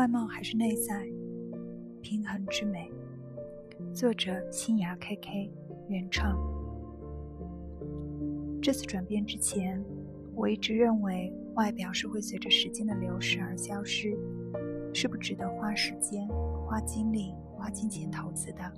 [0.00, 1.06] 外貌还是内在？
[2.00, 2.90] 平衡之美。
[3.92, 5.50] 作者：新芽 KK，
[5.90, 6.38] 原创。
[8.62, 9.84] 这次转变之前，
[10.34, 14.16] 我一直认为外表是会随着时间的流逝而消失，
[14.94, 16.26] 是不值得花时间、
[16.64, 18.72] 花精力、花金钱投资的。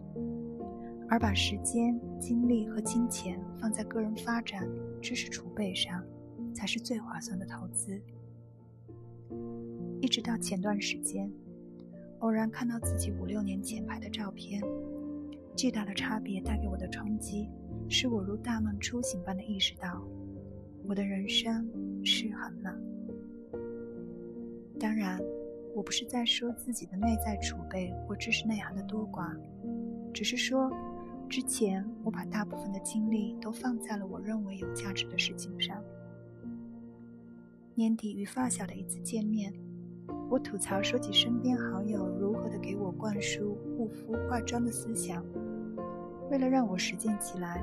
[1.09, 4.69] 而把时间、精力和金钱放在个人发展、
[5.01, 6.05] 知识储备上，
[6.53, 8.03] 才是最划算的投资。
[10.01, 11.31] 一直到前段时间。
[12.21, 14.63] 偶然看到自己五六年前拍的照片，
[15.57, 17.49] 巨大的差别带给我的冲击，
[17.89, 20.07] 使我如大梦初醒般的意识到，
[20.85, 21.69] 我的人生
[22.05, 22.79] 失衡了。
[24.79, 25.21] 当然，
[25.75, 29.37] 我不是在说自己的内在储备或知识内涵的多寡，
[30.13, 30.71] 只是说，
[31.29, 35.83] 之前我把大部分的精力都放在了我认为有价值的事情上。
[37.75, 39.53] 年底与发小的一次见面。
[40.29, 45.25] 我吐槽说起身边好友如何的给我灌输护肤化妆的思想，
[46.31, 47.63] 为了让我实践起来，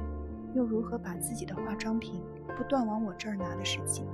[0.55, 2.21] 又如何把自己的化妆品
[2.57, 4.05] 不断往我这儿拿的事情。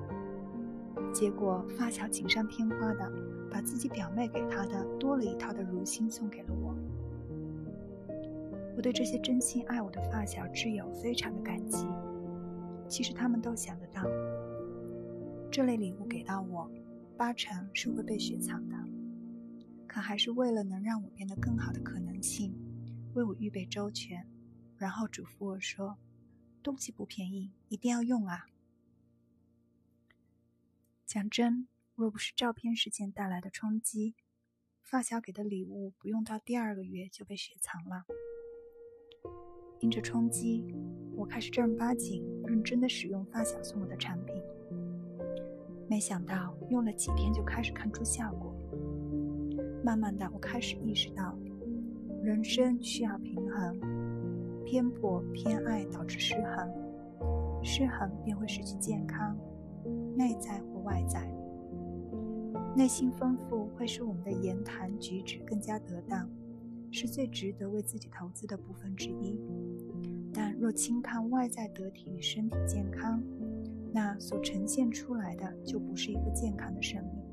[1.13, 3.11] 结果发小锦上添花的
[3.49, 6.75] 把自己表妹给他的多了一套的如新送给了我。
[8.75, 11.87] 我对这些真心爱我的发小挚友非常的感激。
[12.87, 14.03] 其实他们都想得到，
[15.56, 16.70] 这类礼物给到我。
[17.17, 18.75] 八成是会被雪藏的，
[19.88, 22.53] 可还是为了能让我变得更好的可能性，
[23.14, 24.28] 为我预备周全，
[24.76, 25.98] 然后嘱咐我说
[26.61, 28.48] ：“东西不便宜，一定要用啊！”
[31.08, 34.14] 讲真，若不是照片事件带来的冲击，
[34.81, 38.03] 发小给的礼物不用到第二个月就被雪藏了。
[39.80, 40.76] 因着冲击，
[41.16, 44.36] 我开始正儿八经、认真的使用发小送我的产品。
[45.88, 48.53] 没想到用了几天就开始看出效果。
[49.83, 51.38] 慢慢的，我开始意识到，
[52.23, 53.80] 人生需要平衡，
[54.65, 56.70] 偏颇偏爱导致失衡，
[57.64, 59.37] 失衡便会失去健康，
[60.15, 61.32] 内在或外在。
[62.76, 66.27] 内心丰富会使我们的言谈举止更加得当，
[66.92, 69.39] 是最值得为自己投资的部分之一。
[70.33, 73.23] 但若轻看外在得体与身体健康，
[73.95, 77.23] 那所呈现出来的就不是一个健康的生命。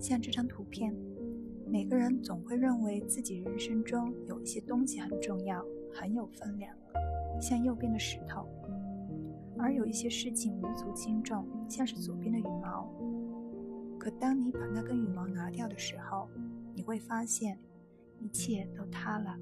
[0.00, 0.92] 像这张图片，
[1.64, 5.64] 每个人总会认为自己人生中有一些东西很重要，
[5.94, 6.74] 很有分量，
[7.40, 8.42] 像右边的石头；
[9.56, 12.92] 而有一些事情无足轻重，像是左边的羽毛。
[14.00, 16.28] 可当你把那根羽毛拿掉的时候，
[16.74, 17.56] 你会发现，
[18.18, 19.38] 一切都塌了。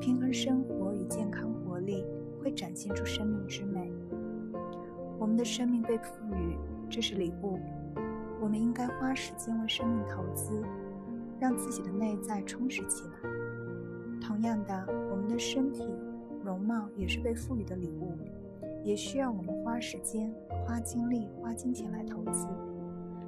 [0.00, 2.04] 平衡生活与健康活力。
[2.42, 3.92] 会展现出生命之美。
[5.18, 6.56] 我们的生命被赋予，
[6.90, 7.58] 这是礼物。
[8.40, 10.60] 我们应该花时间为生命投资，
[11.38, 13.30] 让自己的内在充实起来。
[14.20, 15.86] 同样的，我们的身体
[16.44, 18.12] 容貌也是被赋予的礼物，
[18.82, 20.34] 也需要我们花时间、
[20.66, 22.48] 花精力、花金钱来投资。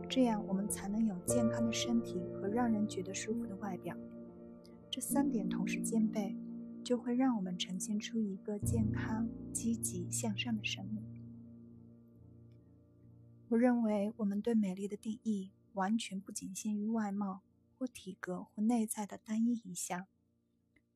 [0.09, 3.97] 这样，我们才能有健康的身体和让人觉得舒服的外表。
[4.91, 6.37] 这三点同时兼备。
[6.85, 11.03] 就会让我们呈现出一个健康、积极向上的生命。
[13.49, 17.41] 我认为，我们对美丽的定义完全不仅限于外貌
[17.79, 20.07] 或体格或内在的单一一项，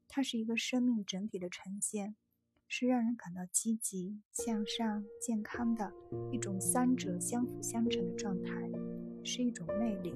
[0.07, 2.15] 它是一个生命整体的呈现，
[2.67, 5.93] 是让人感到积极向上、健康的
[6.31, 8.51] 一种三者相辅相成的状态，
[9.25, 10.15] 是一种魅力。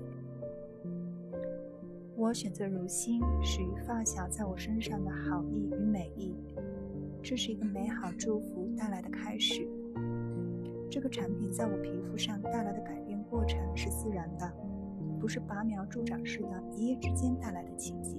[2.22, 6.32] 我选择如新，始于发小在我身上的好意与美意，
[7.20, 9.68] 这是一个美好祝福带来的开始。
[10.88, 14.48] 这个产品在我皮肤上带来的改变过程是自然的，
[15.18, 18.16] 不是拔苗助长式的一夜之间带来的奇迹。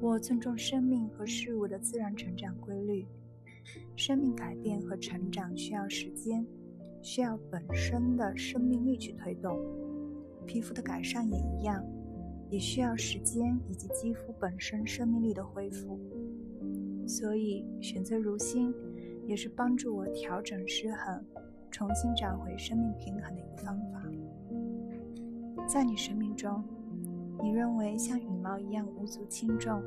[0.00, 3.04] 我尊重生命和事物的自然成长规律，
[3.96, 6.46] 生命改变和成长需要时间，
[7.02, 9.58] 需要本身的生命力去推动。
[10.46, 11.84] 皮肤的改善也一样，
[12.48, 15.98] 也需要时间以及肌肤本身生命力的恢复。
[17.06, 18.72] 所以选择如新，
[19.26, 21.24] 也是帮助我调整失衡、
[21.70, 24.02] 重新找回生命平衡的一个方法。
[25.68, 26.64] 在你生命中，
[27.42, 29.82] 你认为像羽毛一样无足轻重，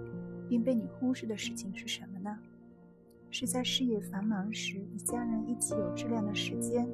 [0.48, 2.38] 并被你忽视的事情是什么呢？
[3.40, 6.86] 是在事业繁忙时与家人一起有质量的时间？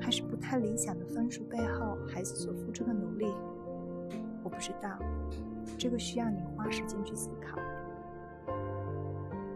[0.00, 3.26] 还是不太理想的分数背后，孩子所付出的努力，
[4.42, 4.98] 我不知道，
[5.76, 7.58] 这个需要你花时间去思考。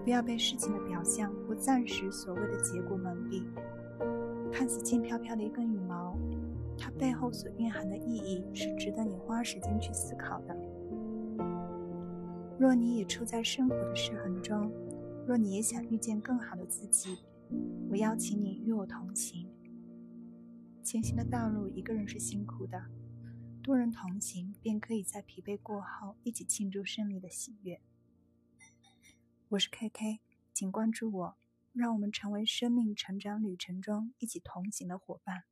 [0.05, 3.43] 不要被事情的表象或暂时所谓的结果蒙蔽，
[4.53, 6.15] 看似轻飘飘的一根羽毛，
[6.77, 10.55] 它背后所蕴含的意义是值得你花时间去思考的。
[12.59, 14.71] 若你也处在生活的失衡中，
[15.29, 17.19] 若你也想遇见更好的自己，
[17.91, 19.47] 我邀请你与我同行。
[20.83, 22.83] 前行的道路，一个人是辛苦的，
[23.63, 27.79] 多人同行，便可以在疲惫过后一起庆祝胜利的喜悦。
[29.51, 30.21] 我是 K K，
[30.55, 31.37] 请关注我，
[31.75, 35.43] 让我们成为生命成长旅程中一起同行的伙伴。